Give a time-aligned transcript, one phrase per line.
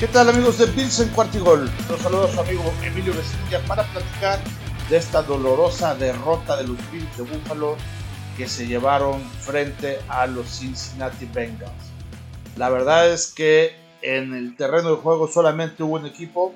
[0.00, 1.70] ¿Qué tal amigos de Bills en Cuartigol?
[1.90, 4.40] Los saludo a su amigo Emilio Vecilla para platicar
[4.88, 7.76] de esta dolorosa derrota de los Bills de Buffalo
[8.34, 11.92] que se llevaron frente a los Cincinnati Bengals.
[12.56, 16.54] La verdad es que en el terreno de juego solamente hubo un equipo.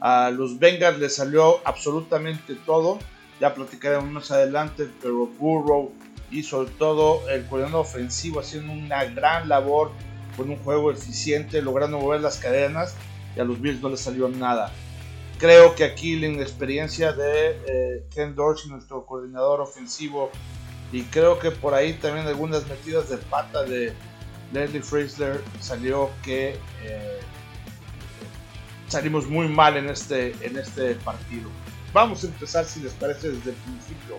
[0.00, 2.98] A los Bengals les salió absolutamente todo.
[3.40, 5.92] Ya platicaremos más adelante, pero Burrow
[6.32, 9.92] y sobre todo el coordinador ofensivo haciendo una gran labor
[10.36, 12.94] con un juego eficiente, logrando mover las cadenas
[13.36, 14.72] y a los Bills no les salió nada.
[15.38, 20.30] Creo que aquí la experiencia de eh, Ken Dorsey, nuestro coordinador ofensivo,
[20.92, 23.94] y creo que por ahí también algunas metidas de pata de
[24.52, 27.20] Leslie Frazier salió que eh,
[28.88, 31.48] salimos muy mal en este, en este partido.
[31.92, 34.16] Vamos a empezar, si les parece, desde el principio.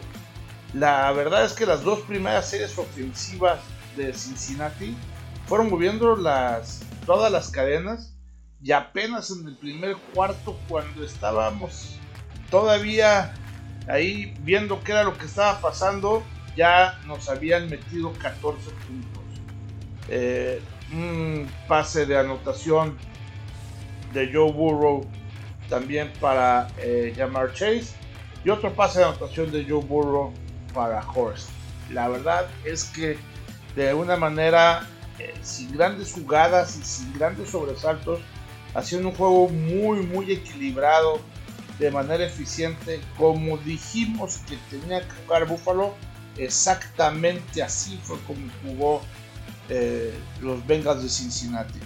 [0.74, 3.60] La verdad es que las dos primeras series ofensivas
[3.96, 4.96] de Cincinnati
[5.52, 8.14] fueron moviendo las, todas las cadenas
[8.64, 11.98] y apenas en el primer cuarto cuando estábamos
[12.50, 13.34] todavía
[13.90, 16.24] ahí viendo qué era lo que estaba pasando,
[16.56, 19.24] ya nos habían metido 14 puntos.
[20.08, 20.62] Eh,
[20.94, 22.98] un pase de anotación
[24.14, 25.06] de Joe Burrow
[25.68, 27.94] también para eh, Jamar Chase
[28.46, 30.32] y otro pase de anotación de Joe Burrow
[30.74, 31.50] para Horst.
[31.92, 33.18] La verdad es que
[33.76, 34.88] de una manera
[35.42, 38.20] sin grandes jugadas y sin grandes sobresaltos,
[38.74, 41.20] haciendo un juego muy, muy equilibrado,
[41.80, 45.96] de manera eficiente, como dijimos que tenía que jugar Buffalo,
[46.38, 49.02] exactamente así fue como jugó
[49.70, 51.80] eh, los Bengals de Cincinnati.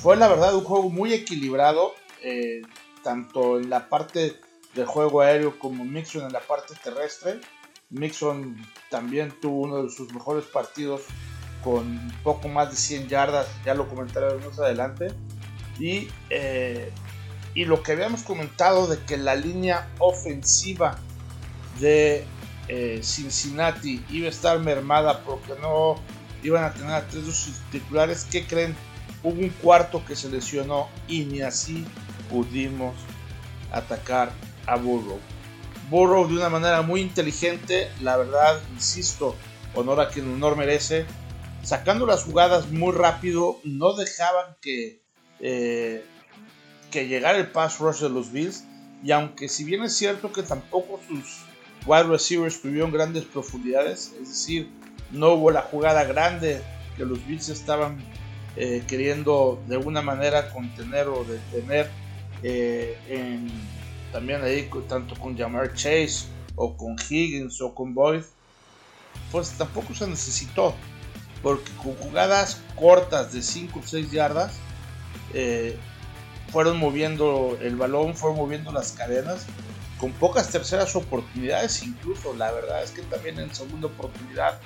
[0.00, 2.62] Fue la verdad un juego muy equilibrado, eh,
[3.02, 4.38] tanto en la parte
[4.74, 7.40] del juego aéreo como Mixon en la parte terrestre.
[7.90, 8.56] Mixon
[8.90, 11.02] también tuvo uno de sus mejores partidos
[11.62, 15.08] con poco más de 100 yardas, ya lo comentaremos más adelante.
[15.78, 16.90] Y, eh,
[17.54, 20.98] y lo que habíamos comentado de que la línea ofensiva
[21.80, 22.24] de
[22.68, 25.96] eh, Cincinnati iba a estar mermada porque no
[26.42, 28.74] iban a tener a tres de sus titulares, ¿qué creen?
[29.22, 31.84] Hubo un cuarto que se lesionó y ni así
[32.30, 32.94] pudimos
[33.70, 34.32] atacar
[34.66, 35.18] a Burrow.
[35.90, 39.36] Burrow de una manera muy inteligente, la verdad, insisto,
[39.74, 41.06] honor a quien honor merece,
[41.62, 45.00] sacando las jugadas muy rápido, no dejaban que,
[45.40, 46.04] eh,
[46.90, 48.64] que llegara el pass rush de los Bills.
[49.04, 51.40] Y aunque si bien es cierto que tampoco sus
[51.86, 54.68] wide receivers tuvieron grandes profundidades, es decir,
[55.10, 56.62] no hubo la jugada grande
[56.96, 57.98] que los Bills estaban
[58.56, 61.90] eh, queriendo de alguna manera contener o detener
[62.42, 62.96] eh,
[64.12, 68.22] también ahí tanto con Jamar Chase o con Higgins o con Boyd,
[69.30, 70.74] pues tampoco se necesitó
[71.42, 74.52] porque con jugadas cortas de 5 o 6 yardas
[75.34, 75.76] eh,
[76.50, 79.46] fueron moviendo el balón, fueron moviendo las cadenas
[79.98, 82.34] con pocas terceras oportunidades incluso.
[82.34, 84.60] La verdad es que también en segunda oportunidad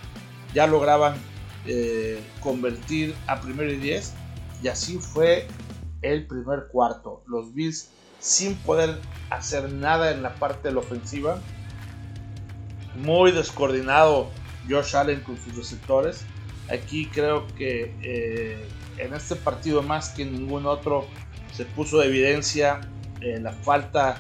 [0.54, 1.16] ya lograban
[1.66, 4.12] eh, convertir a primero y 10
[4.62, 5.46] y así fue
[6.02, 7.22] el primer cuarto.
[7.26, 7.88] Los Bills
[8.20, 8.98] sin poder
[9.30, 11.38] hacer nada en la parte de la ofensiva
[12.96, 14.30] muy descoordinado
[14.68, 16.24] Josh Allen con sus receptores
[16.70, 18.68] Aquí creo que eh,
[18.98, 21.06] en este partido más que en ningún otro
[21.52, 22.80] se puso de evidencia
[23.20, 24.18] eh, la falta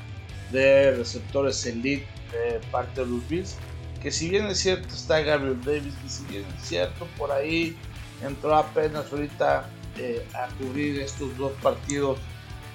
[0.52, 3.56] de receptores elite de parte de los Bills.
[4.00, 7.76] Que si bien es cierto está Gabriel Davis, que si bien es cierto por ahí
[8.22, 9.68] entró apenas ahorita
[9.98, 12.18] eh, a cubrir estos dos partidos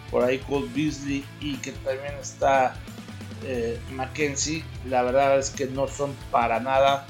[0.10, 2.76] por ahí Cole Beasley y que también está
[3.94, 7.08] Mackenzie, la verdad es que no son para nada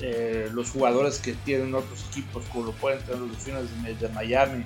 [0.00, 4.64] eh, los jugadores que tienen otros equipos, como lo pueden tener los Delfines de Miami,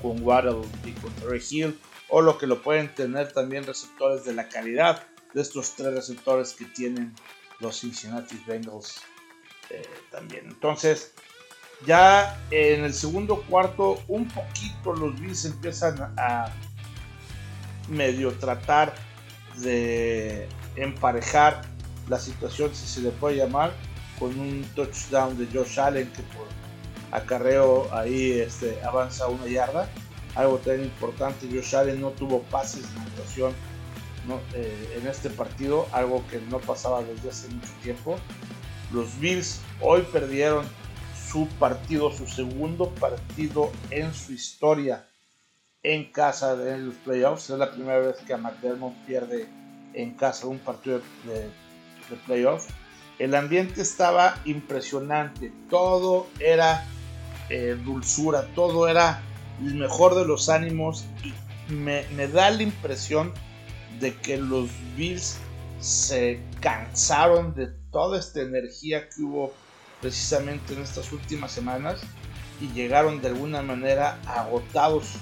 [0.00, 4.32] con Waddle y con Terry Hill, o lo que lo pueden tener también receptores de
[4.32, 7.14] la calidad de estos tres receptores que tienen
[7.60, 9.00] los Cincinnati Bengals
[9.68, 10.46] eh, también.
[10.46, 11.12] Entonces,
[11.86, 16.52] ya en el segundo cuarto, un poquito los Bills empiezan a
[17.88, 18.94] medio tratar
[19.58, 21.62] de emparejar
[22.08, 23.72] la situación, si se le puede llamar
[24.20, 26.46] con un touchdown de Josh Allen que por
[27.10, 29.88] acarreo ahí este, avanza una yarda.
[30.36, 33.52] Algo tan importante, Josh Allen no tuvo pases de anotación
[34.54, 38.16] eh, en este partido, algo que no pasaba desde hace mucho tiempo.
[38.92, 40.66] Los Bills hoy perdieron
[41.28, 45.08] su partido, su segundo partido en su historia
[45.82, 47.50] en casa de los playoffs.
[47.50, 49.48] Es la primera vez que McDermott pierde
[49.94, 51.50] en casa un partido de
[52.26, 52.68] playoffs
[53.20, 56.86] el ambiente estaba impresionante, todo era
[57.50, 59.20] eh, dulzura, todo era
[59.60, 61.34] el mejor de los ánimos y
[61.70, 63.34] me, da la impresión
[64.00, 65.36] de que los Bills
[65.80, 69.52] se cansaron de toda esta energía que hubo
[70.00, 72.00] precisamente en estas últimas semanas
[72.58, 75.12] y llegaron de alguna manera agotados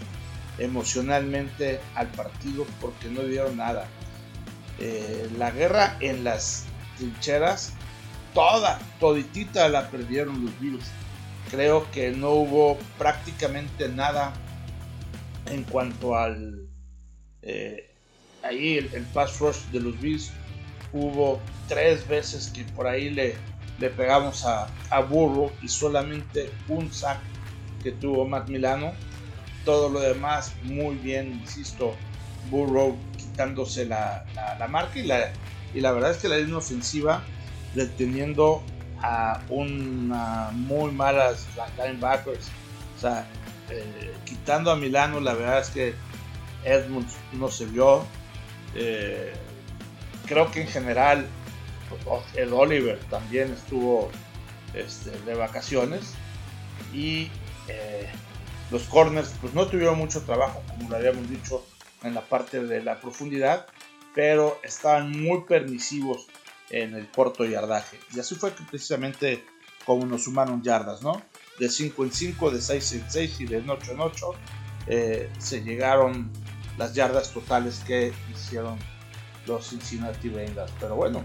[0.58, 3.88] emocionalmente al partido porque no dieron nada.
[4.78, 6.64] Eh, la guerra en las
[6.96, 7.72] trincheras,
[8.38, 10.84] toda, toditita la perdieron los Bills.
[11.50, 14.32] Creo que no hubo prácticamente nada
[15.46, 16.68] en cuanto al
[17.42, 17.90] eh,
[18.44, 20.30] ahí el, pass rush de los Bills.
[20.92, 23.34] Hubo tres veces que por ahí le,
[23.80, 27.18] le pegamos a, a Burro y solamente un sack
[27.82, 28.92] que tuvo Matt Milano.
[29.64, 31.96] Todo lo demás muy bien, insisto,
[32.50, 34.24] Burrow quitándose la,
[34.60, 35.32] la, marca y la,
[35.74, 37.24] y la verdad es que la línea ofensiva
[37.74, 38.62] deteniendo
[39.00, 42.48] a una muy malas linebackers.
[42.96, 43.26] O sea,
[43.70, 45.94] eh, quitando a Milano, la verdad es que
[46.64, 48.04] Edmunds no se vio.
[48.74, 49.32] Eh,
[50.26, 51.26] creo que en general
[52.34, 54.10] el Oliver también estuvo
[54.74, 56.12] este, de vacaciones
[56.92, 57.30] y
[57.68, 58.08] eh,
[58.70, 61.64] los corners pues no tuvieron mucho trabajo como lo habíamos dicho
[62.02, 63.66] en la parte de la profundidad
[64.14, 66.26] pero estaban muy permisivos
[66.70, 69.44] en el corto yardaje y así fue que precisamente
[69.84, 71.22] como nos sumaron yardas no
[71.58, 74.26] de 5 en 5 de 6 en 6 y de 8 en 8
[74.86, 76.30] eh, se llegaron
[76.76, 78.78] las yardas totales que hicieron
[79.46, 81.24] los Cincinnati Bengals pero bueno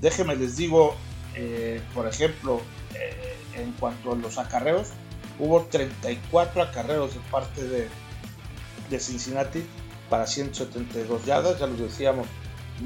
[0.00, 0.94] déjenme les digo
[1.34, 2.60] eh, por ejemplo
[3.54, 4.92] en cuanto a los acarreos
[5.38, 7.88] Hubo 34 acarreos de parte de,
[8.90, 9.64] de Cincinnati
[10.10, 11.60] para 172 yardas.
[11.60, 12.26] Ya lo decíamos,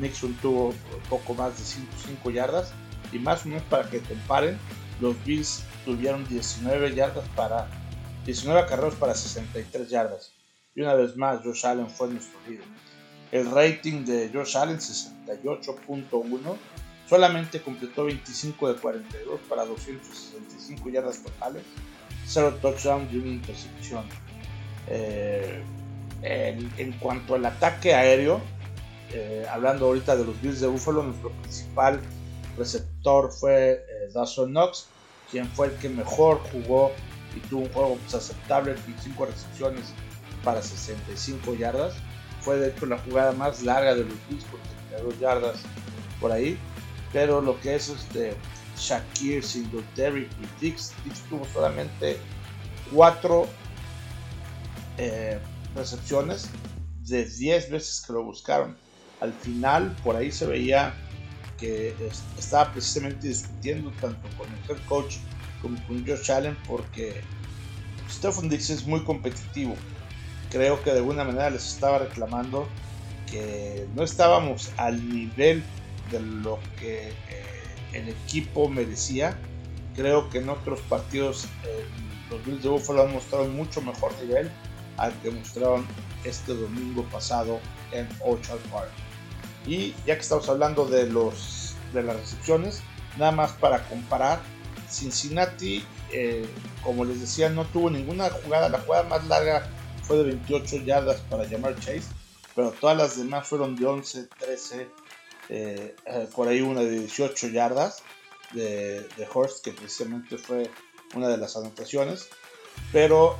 [0.00, 0.74] Nixon tuvo
[1.08, 2.72] poco más de 105 yardas.
[3.12, 4.58] Y más o menos para que te paren,
[5.00, 7.68] los Bills tuvieron 19 yardas para
[8.24, 10.32] 19 acarreos para 63 yardas.
[10.74, 12.64] Y una vez más, Josh Allen fue nuestro líder.
[13.30, 16.56] El rating de Josh Allen 68.1
[17.08, 21.62] solamente completó 25 de 42 para 265 yardas totales
[22.26, 24.04] 0 touchdown y una intercepción.
[24.88, 25.62] Eh,
[26.22, 28.40] en, cuanto al ataque aéreo,
[29.12, 32.00] eh, hablando ahorita de los Bills de Buffalo, nuestro principal
[32.56, 34.86] receptor fue eh, Dawson Knox,
[35.30, 36.92] quien fue el que mejor jugó
[37.36, 39.92] y tuvo un juego pues, aceptable, 25 recepciones
[40.44, 41.94] para 65 yardas.
[42.40, 44.60] Fue de hecho la jugada más larga de los Bills, por
[44.90, 45.62] 32 yardas
[46.20, 46.58] por ahí.
[47.12, 48.34] Pero lo que es este
[48.76, 50.92] Shakir, Singletary y Dix.
[51.04, 52.18] Dix tuvo solamente
[52.92, 53.46] cuatro
[54.98, 55.38] eh,
[55.74, 56.48] recepciones
[57.04, 58.76] de 10 veces que lo buscaron.
[59.22, 60.92] Al final, por ahí se veía
[61.56, 61.94] que
[62.36, 65.18] estaba precisamente discutiendo tanto con el head coach
[65.60, 67.20] como con Josh Allen porque
[68.10, 69.76] Stephen Dix es muy competitivo.
[70.50, 72.66] Creo que de alguna manera les estaba reclamando
[73.30, 75.62] que no estábamos al nivel
[76.10, 77.14] de lo que eh,
[77.92, 79.38] el equipo merecía.
[79.94, 81.84] Creo que en otros partidos eh,
[82.28, 84.50] los Bills de Buffalo han mostrado mucho mejor nivel
[84.96, 85.86] al que mostraron
[86.24, 87.60] este domingo pasado
[87.92, 88.90] en Orchard Park.
[89.66, 92.82] Y ya que estamos hablando de, los, de las recepciones,
[93.18, 94.40] nada más para comparar,
[94.90, 96.46] Cincinnati, eh,
[96.82, 98.68] como les decía, no tuvo ninguna jugada.
[98.68, 99.66] La jugada más larga
[100.02, 102.04] fue de 28 yardas para llamar Chase,
[102.54, 104.88] pero todas las demás fueron de 11, 13,
[105.48, 108.02] eh, eh, por ahí una de 18 yardas
[108.52, 110.70] de, de, Horst, que precisamente fue
[111.14, 112.28] una de las anotaciones,
[112.90, 113.38] pero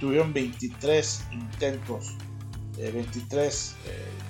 [0.00, 2.16] tuvieron 23 intentos,
[2.76, 3.74] 23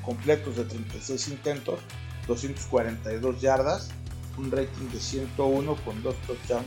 [0.09, 1.81] completos de 36 intentos,
[2.29, 3.91] 242 yardas,
[4.39, 6.65] un rating de 101 con dos touchdowns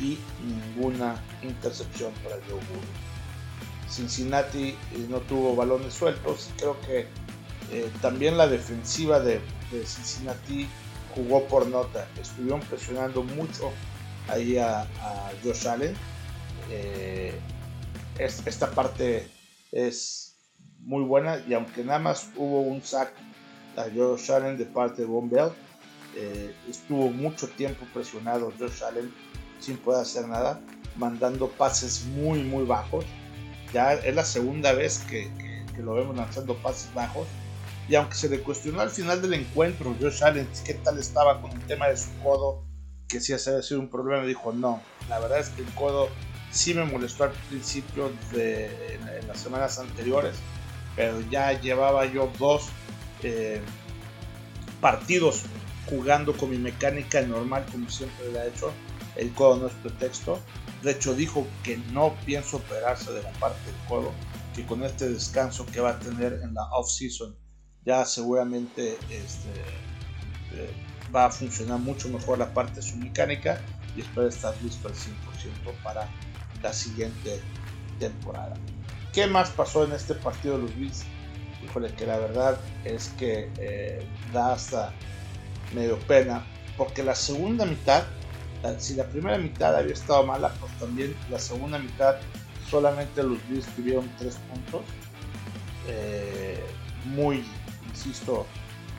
[0.00, 3.90] y ninguna intercepción para Joe Burrow.
[3.90, 4.74] Cincinnati
[5.10, 7.06] no tuvo balones sueltos, creo que
[8.00, 9.42] también la defensiva de,
[9.84, 10.66] Cincinnati
[11.14, 12.08] jugó por nota.
[12.18, 13.72] Estuvieron presionando mucho
[14.26, 14.88] ahí a,
[15.44, 15.94] Josh Allen.
[16.70, 17.38] Eh,
[18.18, 19.28] esta parte
[19.70, 20.29] es
[20.82, 23.12] muy buena y aunque nada más hubo un sack
[23.76, 25.50] a Josh Allen de parte de Von Bell,
[26.16, 29.12] eh, estuvo mucho tiempo presionado Josh Allen
[29.58, 30.60] sin poder hacer nada,
[30.96, 33.04] mandando pases muy muy bajos.
[33.72, 35.30] Ya es la segunda vez que
[35.78, 37.26] lo vemos lanzando pases bajos
[37.90, 41.50] y aunque se le cuestionó al final del encuentro, Josh Allen, qué tal estaba con
[41.50, 42.62] el tema de su codo,
[43.08, 44.80] que si ese había sido un problema, dijo no.
[45.08, 46.08] La verdad es que el codo
[46.52, 50.36] sí me molestó al principio de en, las semanas anteriores,
[51.00, 52.68] pero ya llevaba yo dos
[53.22, 53.62] eh,
[54.82, 55.44] partidos
[55.86, 58.70] jugando con mi mecánica normal como siempre le ha hecho.
[59.16, 60.38] El codo no es pretexto.
[60.82, 64.12] De hecho dijo que no pienso operarse de la parte del codo,
[64.54, 67.34] que con este descanso que va a tener en la off-season,
[67.86, 69.48] ya seguramente este,
[70.52, 70.70] eh,
[71.16, 73.58] va a funcionar mucho mejor la parte de su mecánica
[73.96, 76.06] y espero estar listo al 100% para
[76.62, 77.40] la siguiente
[77.98, 78.54] temporada.
[79.12, 81.04] ¿Qué más pasó en este partido de los Bills?
[81.64, 84.92] Híjole, que la verdad es que eh, da hasta
[85.74, 86.44] medio pena,
[86.76, 88.04] porque la segunda mitad,
[88.78, 92.16] si la primera mitad había estado mala, pues también la segunda mitad
[92.70, 94.82] solamente los Bills tuvieron tres puntos.
[95.88, 96.64] Eh,
[97.04, 97.44] muy,
[97.88, 98.46] insisto,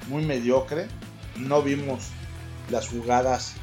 [0.07, 0.87] muy mediocre.
[1.37, 2.09] No vimos
[2.69, 3.53] las jugadas.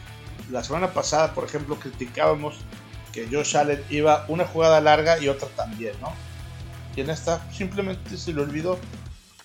[0.50, 2.56] La semana pasada, por ejemplo, criticábamos
[3.12, 6.12] que Josh Allen iba una jugada larga y otra también, ¿no?
[6.98, 8.76] Y en esta simplemente se le olvidó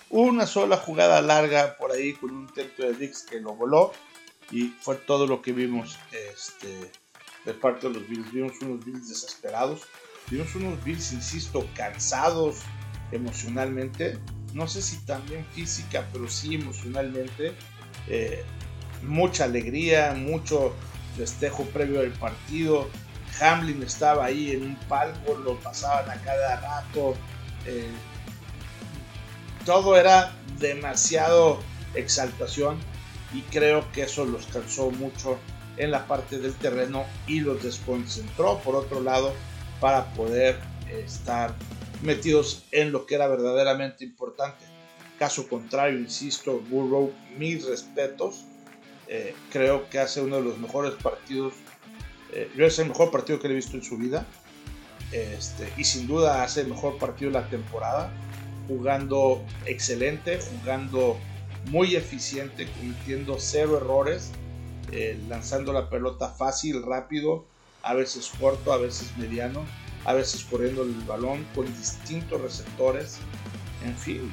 [0.10, 3.94] una sola jugada larga por ahí con un intento de Dix que lo voló
[4.50, 6.92] y fue todo lo que vimos este,
[7.46, 8.32] de parte de los Bills.
[8.32, 9.82] Vimos unos Bills desesperados,
[10.32, 12.62] vimos unos Bills, insisto, cansados
[13.12, 14.18] emocionalmente,
[14.54, 17.54] no sé si también física, pero sí emocionalmente.
[18.08, 18.44] Eh,
[19.04, 20.74] mucha alegría, mucho
[21.16, 22.90] festejo previo al partido.
[23.40, 27.16] Hamlin estaba ahí en un palco, lo pasaban a cada rato.
[27.66, 27.90] Eh,
[29.66, 31.60] todo era demasiado
[31.96, 32.78] exaltación
[33.34, 35.38] y creo que eso los cansó mucho
[35.78, 39.34] en la parte del terreno y los desconcentró por otro lado
[39.80, 40.60] para poder
[40.92, 41.56] estar
[42.02, 44.66] metidos en lo que era verdaderamente importante.
[45.18, 48.46] Caso contrario, insisto, Burrow, mis respetos,
[49.08, 51.54] eh, creo que hace uno de los mejores partidos,
[52.32, 54.26] eh, yo es el mejor partido que he visto en su vida,
[55.14, 58.12] este, y sin duda hace el mejor partido de la temporada,
[58.68, 61.18] jugando excelente, jugando
[61.70, 64.32] muy eficiente, cometiendo cero errores,
[64.92, 67.46] eh, lanzando la pelota fácil, rápido,
[67.84, 69.64] a veces corto, a veces mediano,
[70.06, 73.18] a veces corriendo el balón con distintos receptores,
[73.86, 74.32] en fin.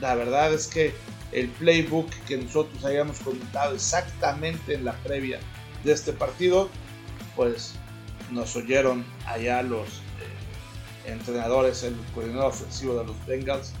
[0.00, 0.94] La verdad es que
[1.32, 5.40] el playbook que nosotros habíamos comentado exactamente en la previa
[5.84, 6.68] de este partido,
[7.36, 7.74] pues
[8.32, 13.72] nos oyeron allá los eh, entrenadores, el coordinador ofensivo de los Bengals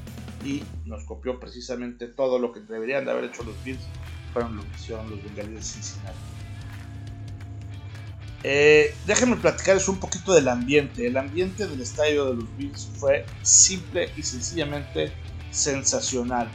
[0.44, 3.82] y nos copió precisamente todo lo que deberían de haber hecho los Bills,
[4.32, 6.18] fueron lo que hicieron los Bengals de Cincinnati.
[8.42, 11.06] Eh, déjenme platicarles un poquito del ambiente.
[11.06, 15.12] El ambiente del estadio de los Bills fue simple y sencillamente
[15.50, 16.48] sensacional.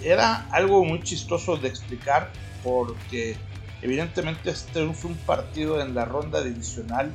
[0.00, 2.30] Era algo muy chistoso de explicar
[2.62, 3.36] porque
[3.82, 7.10] evidentemente este es un partido en la ronda divisional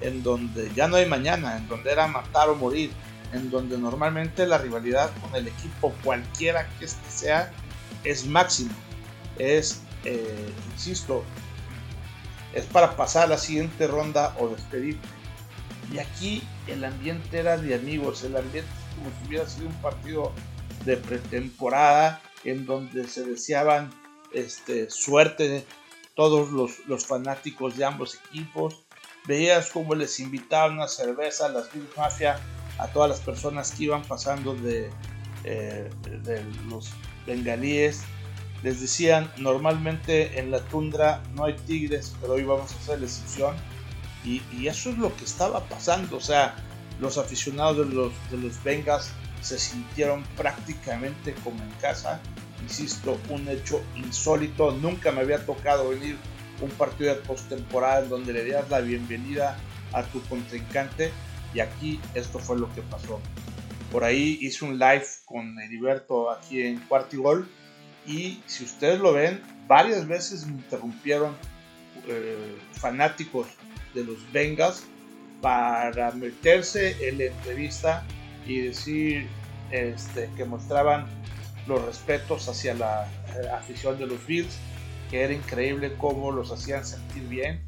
[0.00, 2.90] en donde ya no hay mañana, en donde era matar o morir,
[3.32, 7.52] en donde normalmente la rivalidad con el equipo cualquiera que este sea
[8.04, 8.70] es máximo.
[9.38, 11.24] Es, eh, insisto,
[12.52, 14.98] es para pasar a la siguiente ronda o despedir.
[15.92, 20.32] Y aquí el ambiente era de amigos, el ambiente como si hubiera sido un partido
[20.84, 23.90] de pretemporada en donde se deseaban
[24.32, 25.64] este, suerte
[26.14, 28.82] todos los, los fanáticos de ambos equipos.
[29.30, 32.38] Veías cómo les invitaban a cerveza las Bill Mafia
[32.78, 34.90] a todas las personas que iban pasando de,
[35.44, 35.88] eh,
[36.22, 36.90] de los
[37.26, 38.02] bengalíes
[38.62, 43.06] les decían, normalmente en la tundra no hay tigres, pero hoy vamos a hacer la
[43.06, 43.56] excepción.
[44.22, 46.18] Y, eso es lo que estaba pasando.
[46.18, 46.54] O sea,
[47.00, 52.20] los aficionados de los, de los Bengals se sintieron prácticamente como en casa.
[52.62, 54.72] Insisto, un hecho insólito.
[54.72, 56.18] Nunca me había tocado venir
[56.60, 59.56] un partido de postemporada en donde le dieras la bienvenida
[59.92, 61.10] a tu contrincante.
[61.54, 63.20] Y aquí esto fue lo que pasó.
[63.90, 67.48] Por ahí hice un live con Heriberto aquí en Cuartigol
[68.06, 71.36] y si ustedes lo ven, varias veces me interrumpieron
[72.06, 73.48] eh, fanáticos
[73.94, 74.84] de los Bengals
[75.40, 78.04] para meterse en la entrevista
[78.46, 79.26] y decir
[79.70, 81.06] este, que mostraban
[81.66, 84.56] los respetos hacia la eh, afición de los Bills,
[85.10, 87.62] que era increíble cómo los hacían sentir bien,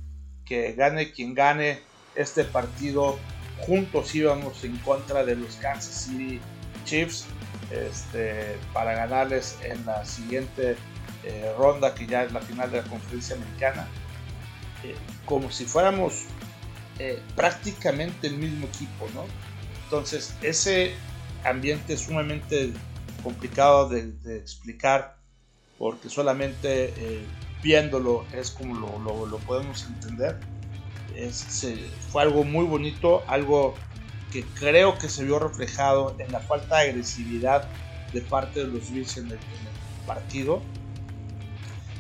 [0.45, 1.81] que gane quien gane
[2.15, 3.19] este partido,
[3.59, 6.41] juntos íbamos en contra de los Kansas City
[6.85, 7.27] Chiefs
[7.71, 10.77] este, para ganarles en la siguiente
[11.25, 13.87] eh, ronda, que ya es la final de la conferencia americana,
[14.85, 14.95] eh,
[15.25, 16.25] como si fuéramos
[16.99, 19.25] eh, prácticamente el mismo equipo, ¿no?
[19.85, 20.95] Entonces, ese
[21.45, 22.73] ambiente es sumamente
[23.23, 25.17] complicado de, explicar,
[25.83, 26.95] porque solamente
[27.61, 30.39] viéndolo es como lo, lo, podemos entender.
[31.17, 31.67] Es,
[32.09, 33.75] fue algo muy bonito, algo
[34.31, 37.69] que creo que se vio reflejado en la falta de agresividad
[38.13, 39.41] de parte de los Bills en el,
[40.07, 40.63] partido.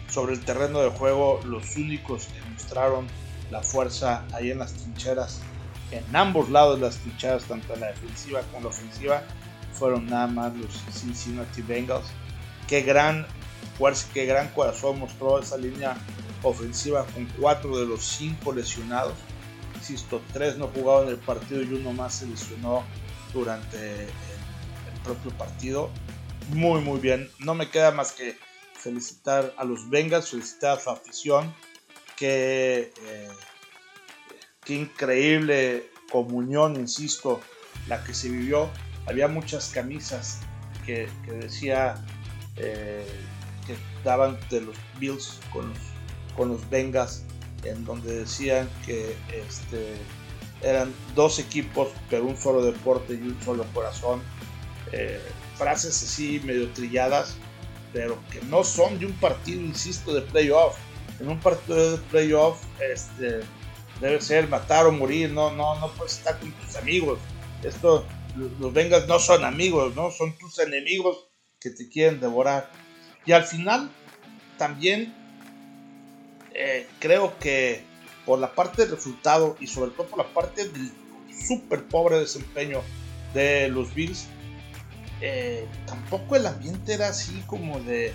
[0.08, 3.08] Sobre el terreno de juego, los únicos que mostraron
[3.50, 5.40] la fuerza ahí en las trincheras
[5.90, 9.22] en ambos lados de las trinchadas, tanto la defensiva como la ofensiva,
[9.72, 12.06] fueron nada más los Cincinnati Bengals.
[12.68, 13.26] Qué gran
[13.76, 15.96] fuerza, qué gran corazón mostró esa línea
[16.42, 19.14] ofensiva con cuatro de los cinco lesionados.
[19.76, 22.84] Insisto, tres no jugaron el partido y uno más se lesionó
[23.32, 24.08] durante el,
[25.04, 25.90] propio partido.
[26.50, 27.28] Muy, muy bien.
[27.40, 28.36] No me queda más que
[28.74, 31.52] felicitar a los Bengals, felicitar a su afición.
[32.16, 33.28] Qué, eh,
[34.64, 37.40] qué increíble comunión, insisto,
[37.88, 38.70] la que se vivió.
[39.06, 40.38] Había muchas camisas
[40.86, 41.96] que, que decía
[42.54, 43.04] eh,
[43.66, 45.78] que daban de los Bills con los,
[46.36, 47.24] con los Bengals,
[47.64, 49.96] en donde decían que este,
[50.62, 54.22] eran dos equipos, pero un solo deporte y un solo corazón.
[54.92, 55.20] Eh,
[55.56, 57.36] frases así medio trilladas,
[57.92, 60.76] pero que no son de un partido, insisto, de playoff.
[61.20, 63.40] En un partido de playoff este,
[64.00, 67.18] debe ser matar o morir, no, no, no puedes estar con tus amigos.
[67.62, 68.04] Esto,
[68.58, 70.10] los Bengals no son amigos, ¿no?
[70.10, 71.28] Son tus enemigos
[71.60, 72.70] que te quieren devorar.
[73.24, 73.90] Y al final,
[74.58, 75.14] también
[76.54, 77.84] eh, creo que
[78.26, 80.92] por la parte del resultado y sobre todo por la parte del
[81.46, 82.80] súper pobre desempeño
[83.34, 84.26] de los Bills,
[85.20, 88.12] eh, tampoco el ambiente era así como de,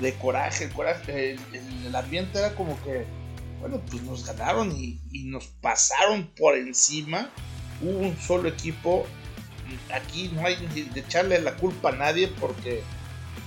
[0.00, 0.70] de coraje.
[1.08, 3.04] El, ambiente era como que,
[3.60, 7.30] bueno, pues nos ganaron y, y nos pasaron por encima.
[7.80, 9.06] Hubo un solo equipo.
[9.92, 12.82] Aquí no hay de echarle la culpa a nadie porque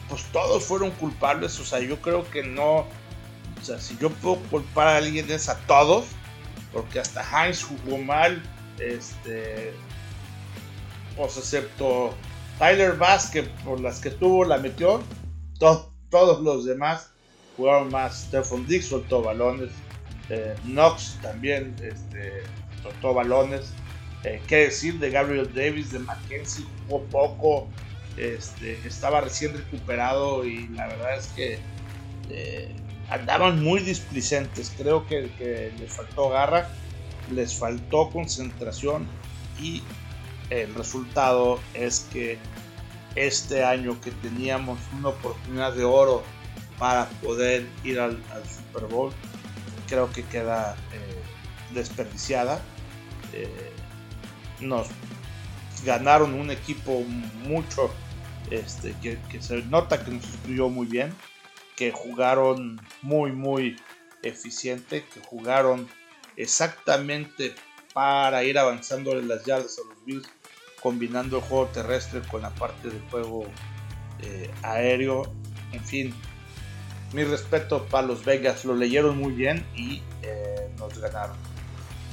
[0.10, 1.60] pues todos fueron culpables.
[1.60, 2.86] O sea, yo creo que no
[3.66, 6.06] o sea, si yo puedo culpar a alguien es a todos,
[6.72, 8.40] porque hasta Heinz jugó mal,
[8.80, 9.74] este,
[11.18, 12.14] pues excepto
[12.60, 15.02] Tyler Bass, que por las que tuvo la metió,
[15.58, 17.10] todos los demás
[17.58, 18.26] jugaron más.
[18.28, 19.72] Stephon Dix soltó balones,
[20.30, 22.44] eh, Knox también este,
[22.84, 23.72] soltó balones.
[24.24, 26.66] Eh, ¿Qué decir de Gabriel Davis, de Mackenzie?
[26.88, 27.68] Jugó poco,
[28.18, 31.60] este, estaba recién recuperado y la verdad es que
[32.30, 32.74] eh,
[33.10, 34.72] andaban muy displicentes.
[34.78, 36.70] Creo que, les faltó garra,
[37.32, 39.08] les faltó concentración
[39.60, 39.84] y
[40.50, 42.38] el resultado es que
[43.16, 46.24] este año que teníamos una oportunidad de oro
[46.78, 49.12] para poder ir al, Super Bowl,
[49.88, 52.62] creo que queda eh, desperdiciada.
[53.34, 53.72] Eh,
[54.60, 54.88] nos
[55.86, 57.04] ganaron un equipo
[57.48, 57.92] mucho
[58.52, 61.14] este, que, se nota que nos estudió muy bien
[61.76, 63.76] que jugaron muy, muy
[64.24, 65.88] eficiente, que jugaron
[66.38, 67.54] exactamente
[67.94, 70.28] para ir avanzando las yardas a los Bills,
[70.82, 73.46] combinando el juego terrestre con la parte del juego
[74.22, 75.34] eh, aéreo.
[75.72, 76.14] En fin,
[77.14, 81.36] mi respeto para los Vegas, lo leyeron muy bien y eh, nos ganaron.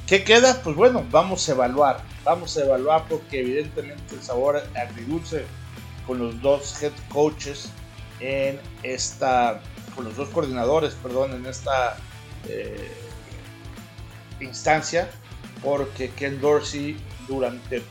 [0.07, 0.61] ¿Qué queda?
[0.63, 2.03] Pues bueno, vamos a evaluar.
[2.25, 5.45] Vamos a evaluar porque evidentemente el sabor agridulce
[6.07, 7.71] con los dos head coaches
[8.21, 9.61] en esta,
[9.95, 11.97] con los dos coordinadores, perdón, en esta
[12.49, 12.91] eh,
[14.41, 15.11] instancia,
[15.63, 16.97] porque Ken Dorsey
[17.29, 17.83] durante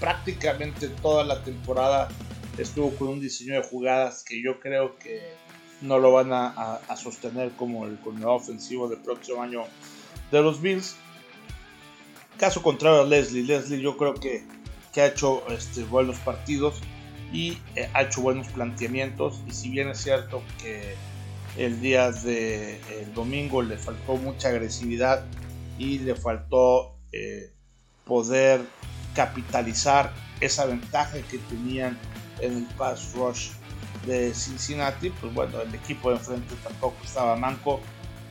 [0.00, 2.08] prácticamente toda la temporada
[2.56, 5.20] estuvo con un diseño de jugadas que yo creo que
[5.80, 9.64] no lo van a, sostener como el coordinador ofensivo del próximo año
[10.30, 10.96] de los Bills.
[12.36, 14.44] Caso contrario a Leslie, Leslie yo creo que,
[14.92, 16.80] que ha hecho este, buenos partidos
[17.32, 20.94] y eh, ha hecho buenos planteamientos y si bien es cierto que
[21.56, 22.80] el día de
[23.14, 25.24] domingo le faltó mucha agresividad
[25.78, 27.52] y le faltó eh,
[28.04, 28.60] poder
[29.14, 31.98] capitalizar esa ventaja que tenían
[32.40, 33.50] en el pass rush
[34.06, 37.80] de Cincinnati, pues bueno, el equipo de enfrente tampoco estaba manco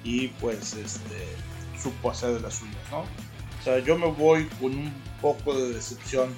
[0.03, 1.35] y pues este,
[1.81, 2.99] supo hacer de las suyas, ¿no?
[2.99, 6.33] O sea, yo me voy con un poco de decepción,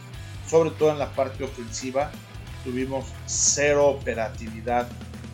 [0.48, 2.12] sobre todo en la parte ofensiva,
[2.63, 4.89] tuvimos cero operatividad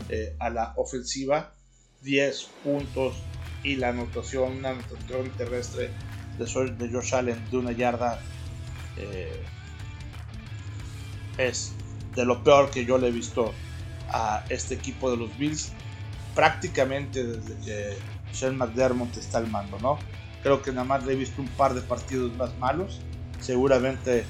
[0.09, 1.51] eh, a la ofensiva,
[2.01, 3.15] 10 puntos
[3.63, 5.91] y la anotación, una anotación terrestre
[6.37, 8.19] de, de Josh Allen de una yarda
[8.97, 9.43] eh,
[11.37, 11.73] es
[12.15, 13.53] de lo peor que yo le he visto
[14.09, 15.71] a este equipo de los Bills
[16.35, 17.97] prácticamente desde que
[18.31, 19.97] Sean McDermott está al mando, ¿no?
[20.43, 23.01] Creo que nada más le he visto un par de partidos más malos.
[23.39, 24.25] Seguramente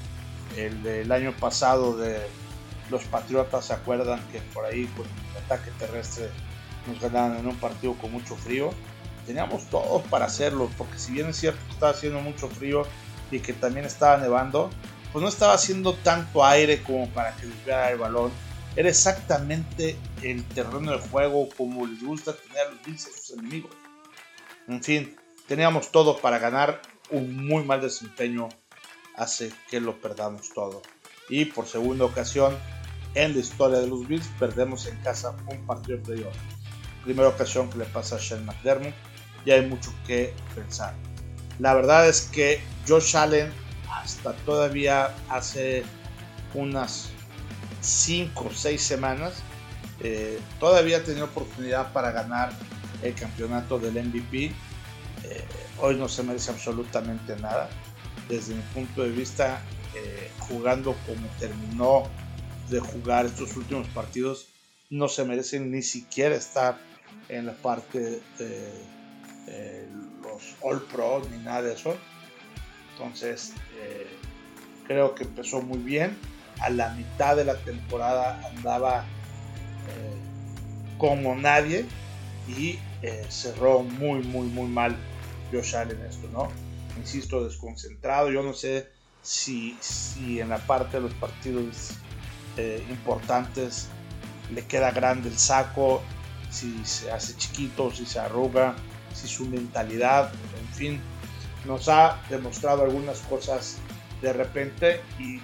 [0.56, 2.20] el del año pasado de
[2.90, 6.30] los Patriotas se acuerdan que por ahí con el ataque terrestre
[6.86, 8.70] nos ganaron en un partido con mucho frío.
[9.26, 12.86] Teníamos todo para hacerlo, porque si bien es cierto que estaba haciendo mucho frío
[13.30, 14.70] y que también estaba nevando,
[15.12, 18.30] pues no estaba haciendo tanto aire como para que desviara el balón.
[18.76, 23.70] Era exactamente el terreno de juego como les gusta tener los Bills a sus enemigos.
[24.68, 25.16] En fin,
[25.48, 28.48] teníamos todo para ganar un muy mal desempeño
[29.16, 30.82] hace que lo perdamos todo.
[31.28, 32.56] Y por segunda ocasión
[33.16, 36.36] en la historia de los Bills perdemos en casa un partido de playoff.
[37.02, 38.94] Primera ocasión que le pasa a Shane McDermott
[39.44, 40.94] y hay mucho que pensar.
[41.58, 43.50] La verdad es que Josh Allen
[43.90, 45.82] hasta todavía hace
[46.54, 47.08] unas
[47.80, 49.42] 5 o 6 semanas
[50.00, 52.52] eh, todavía tenía oportunidad para ganar
[53.02, 54.46] el campeonato del MVP.
[55.24, 55.44] Eh,
[55.80, 57.70] hoy no se merece absolutamente nada.
[58.28, 59.60] Desde mi punto de vista,
[59.94, 62.04] eh, jugando como terminó
[62.68, 64.48] de jugar estos últimos partidos,
[64.90, 66.78] no se merecen ni siquiera estar
[67.28, 68.72] en la parte de
[70.22, 71.96] los All Pro ni nada de eso.
[72.92, 73.52] Entonces,
[74.86, 76.16] creo que empezó muy bien.
[76.60, 79.04] A la mitad de la temporada andaba
[80.98, 81.84] como nadie
[82.48, 84.96] y eh, cerró muy, muy, muy mal
[85.52, 86.48] Josh Allen esto, ¿no?
[86.96, 88.30] Insisto, desconcentrado.
[88.30, 88.88] Yo no sé
[89.22, 91.90] si, si en la parte de los partidos
[92.90, 93.88] importantes
[94.54, 96.02] le queda grande el saco,
[96.50, 98.74] si se hace chiquito, si se arruga,
[99.14, 101.00] si su mentalidad, en fin,
[101.66, 103.78] nos ha demostrado algunas cosas
[104.22, 105.40] de repente y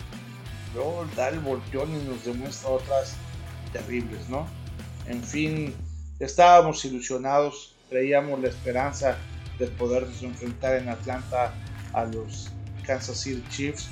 [0.75, 3.14] luego da el volteón y nos demuestra otras
[3.72, 4.46] terribles, ¿no?
[5.07, 5.75] En fin,
[6.20, 9.16] estábamos ilusionados, creíamos la esperanza
[9.59, 11.53] de poder enfrentar en Atlanta
[11.92, 12.51] a los
[12.87, 13.88] Kansas City Chiefs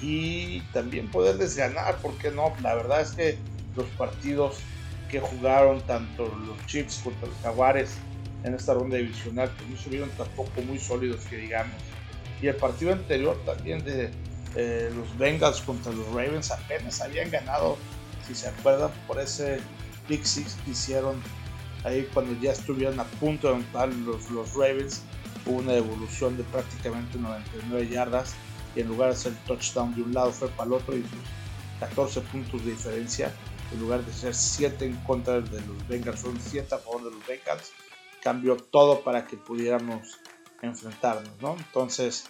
[0.00, 2.52] y también poderles ganar, porque no?
[2.62, 3.38] La verdad es que
[3.76, 4.58] los partidos
[5.10, 7.96] que jugaron tanto los Chiefs contra los Jaguares
[8.44, 11.74] en esta ronda divisional pues no se vieron tampoco muy sólidos que digamos.
[12.40, 14.10] Y el partido anterior también de
[14.54, 17.76] eh, los Bengals contra los Ravens apenas habían ganado,
[18.26, 19.60] si se acuerdan, por ese
[20.08, 21.20] Big Six que hicieron
[21.84, 25.02] ahí cuando ya estuvieron a punto de montar los, los Ravens.
[25.46, 28.34] Hubo una evolución de prácticamente 99 yardas
[28.80, 31.04] en lugar de hacer touchdown de un lado fue para el otro y
[31.80, 33.32] 14 puntos de diferencia.
[33.72, 37.10] En lugar de ser 7 en contra de los Bengals, son 7 a favor de
[37.10, 37.72] los Bengals.
[38.22, 40.18] Cambió todo para que pudiéramos
[40.62, 41.56] enfrentarnos, ¿no?
[41.56, 42.26] Entonces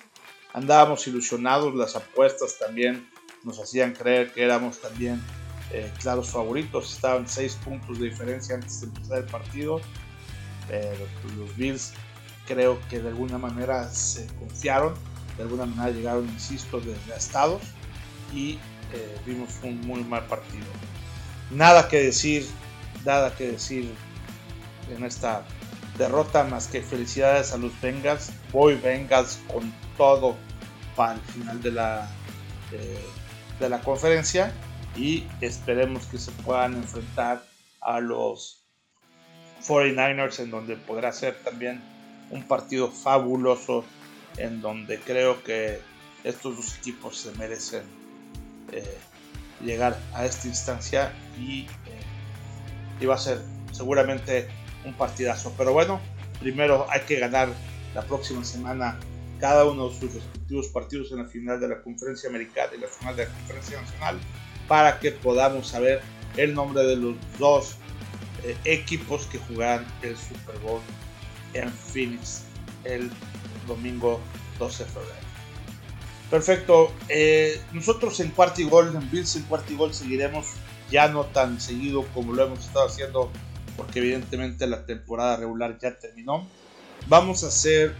[0.52, 3.08] andábamos ilusionados, las apuestas también
[3.44, 5.22] nos hacían creer que éramos también
[5.72, 6.94] eh, claros favoritos.
[6.94, 9.80] Estaban 6 puntos de diferencia antes de empezar el partido.
[10.66, 11.92] Pues, los Bills
[12.46, 14.94] creo que de alguna manera se confiaron.
[15.38, 17.62] De alguna manera llegaron, insisto, desgastados.
[18.34, 18.58] Y
[18.92, 20.66] eh, vimos un muy mal partido.
[21.50, 22.46] Nada que decir,
[23.06, 23.94] nada que decir
[24.94, 25.44] en esta
[25.96, 28.30] derrota más que felicidades a los Bengals.
[28.52, 30.36] Voy Bengals con todo
[30.94, 32.08] para el final de la,
[32.72, 33.04] eh,
[33.58, 34.52] de la conferencia
[34.96, 37.44] y esperemos que se puedan enfrentar
[37.80, 38.64] a los
[39.66, 41.80] 49ers en donde podrá ser también
[42.30, 43.84] un partido fabuloso
[44.38, 45.80] en donde creo que
[46.24, 47.82] estos dos equipos se merecen
[48.72, 48.98] eh,
[49.64, 51.68] llegar a esta instancia y, eh,
[53.00, 53.40] y va a ser
[53.72, 54.48] seguramente
[54.84, 55.52] un partidazo.
[55.56, 56.00] Pero bueno
[56.40, 57.48] primero hay que ganar
[57.94, 58.98] la próxima semana
[59.40, 62.88] cada uno de sus respectivos partidos en la final de la conferencia americana y la
[62.88, 64.18] final de la conferencia nacional
[64.66, 66.00] para que podamos saber
[66.36, 67.76] el nombre de los dos
[68.44, 70.80] eh, equipos que jugarán el Super Bowl
[71.54, 72.42] en Phoenix
[72.84, 73.10] el
[73.68, 74.20] domingo
[74.58, 75.28] 12 de febrero.
[76.30, 76.92] Perfecto.
[77.08, 80.46] Eh, nosotros en cuarto y gol, en Bills en cuarto y gol seguiremos
[80.90, 83.30] ya no tan seguido como lo hemos estado haciendo
[83.76, 86.46] porque evidentemente la temporada regular ya terminó.
[87.06, 87.94] Vamos a hacer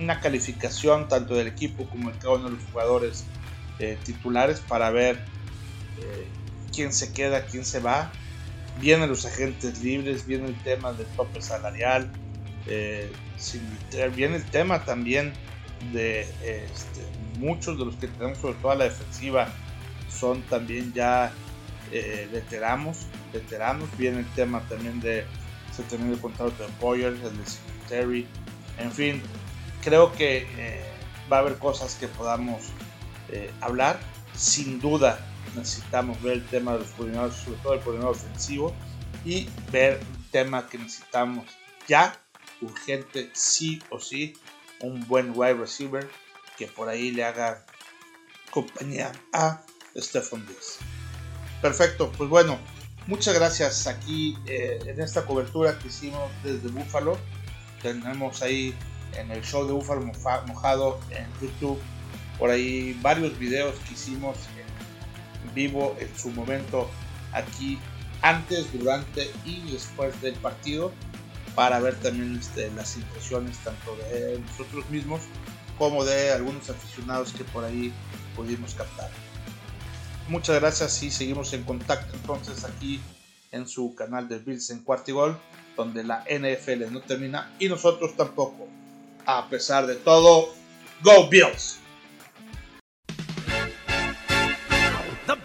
[0.00, 3.24] una calificación tanto del equipo como de cada uno de los jugadores
[3.78, 5.16] eh, titulares para ver
[6.00, 6.26] eh,
[6.74, 8.10] quién se queda, quién se va.
[8.80, 12.10] Vienen los agentes libres, viene el tema del tope salarial,
[12.66, 13.10] eh,
[14.14, 15.32] viene el tema también
[15.92, 17.02] de este,
[17.38, 19.48] muchos de los que tenemos, sobre todo a la defensiva,
[20.08, 21.32] son también ya
[22.32, 23.88] veteranos, veteranos.
[23.98, 25.24] Viene el tema también de
[25.74, 28.26] se terminó el contrato de Boyer, el de Secretary,
[28.78, 29.22] en fin,
[29.82, 30.46] creo que
[31.30, 32.62] va a haber cosas que podamos
[33.30, 33.98] eh, hablar.
[34.36, 35.18] Sin duda
[35.56, 38.74] necesitamos ver el tema de los coordinadores, sobre todo el coordinador ofensivo,
[39.24, 41.44] y ver el tema que necesitamos
[41.86, 42.14] ya,
[42.64, 44.34] urgente, sí o sí,
[44.80, 46.08] un buen wide receiver
[46.56, 47.64] que por ahí le haga
[48.50, 49.62] compañía a
[49.96, 50.78] Stephen Diggs.
[51.60, 52.58] Perfecto, pues bueno,
[53.06, 57.18] muchas gracias aquí eh, en esta cobertura que hicimos desde Buffalo.
[57.82, 58.74] Tenemos ahí
[59.16, 60.04] en el show de Búfalo
[60.46, 61.80] Mojado en YouTube
[62.38, 66.90] por ahí varios videos que hicimos en vivo en su momento
[67.32, 67.78] aquí
[68.22, 70.92] antes, durante y después del partido
[71.54, 75.22] para ver también este, las impresiones tanto de nosotros mismos
[75.78, 77.92] como de algunos aficionados que por ahí
[78.36, 79.10] pudimos captar.
[80.28, 83.00] Muchas gracias y seguimos en contacto entonces aquí
[83.52, 85.38] en su canal de Bills en Cuartigol,
[85.76, 88.66] donde la NFL no termina y nosotros tampoco.
[89.26, 90.52] A pesar de todo,
[91.02, 91.83] Go Bills!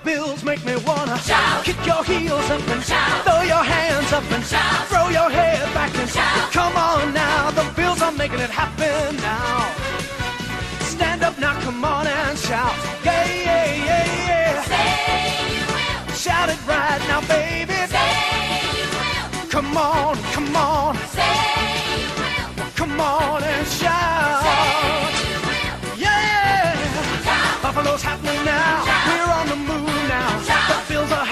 [0.10, 1.63] Bills make me wanna shout.
[1.63, 3.24] kick your heels up and shout.
[3.26, 4.88] throw your hands up and shout.
[4.89, 6.52] throw your head back and shout.
[6.52, 9.69] Come on now, the Bills are making it happen now.
[10.93, 12.74] Stand up now, come on and shout.
[13.06, 14.63] Yeah, yeah, yeah, yeah.
[14.72, 14.89] Say
[15.54, 16.15] you will.
[16.15, 17.78] Shout it right now, baby.
[17.93, 18.12] Say
[18.78, 19.48] you will.
[19.56, 20.95] Come on, come on.
[21.17, 21.38] Say
[22.02, 22.72] you will.
[22.80, 24.41] Come on and shout.
[24.48, 24.62] Say
[25.30, 26.00] you will.
[26.00, 26.74] Yeah.
[27.28, 27.62] Shout.
[27.62, 28.86] Buffalo's happening now.
[28.89, 29.08] Shout.
[29.08, 29.68] We're on the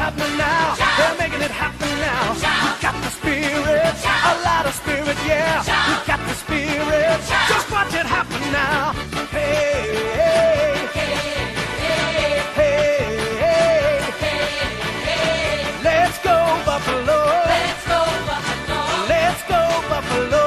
[0.07, 0.73] happening now.
[0.75, 0.97] Shout.
[0.97, 2.33] They're making it happen now.
[2.35, 2.63] Shout.
[2.63, 4.23] We got the spirit, Shout.
[4.31, 5.61] a lot of spirit, yeah.
[5.63, 5.87] Shout.
[5.89, 7.19] We got the spirit.
[7.27, 7.49] Shout.
[7.51, 8.93] Just watch it happen now.
[9.35, 11.19] Hey, hey,
[12.55, 12.87] hey,
[15.83, 17.19] Let's go, Buffalo.
[19.11, 20.43] Let's go, Buffalo.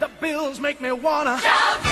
[0.00, 1.83] The bills make me wanna shout.